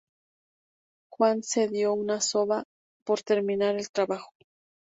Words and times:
Juan 1.11 1.43
se 1.43 1.67
dio 1.67 1.93
una 1.93 2.21
soba 2.21 2.63
por 3.05 3.21
terminar 3.21 3.75
el 3.75 3.91
trabajo. 3.91 4.31